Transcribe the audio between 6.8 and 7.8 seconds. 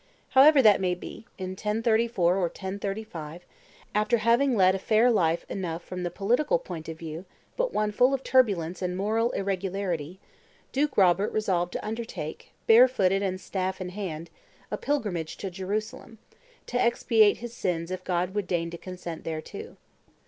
of view, but